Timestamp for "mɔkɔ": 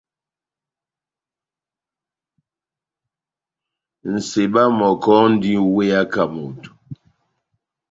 4.77-5.11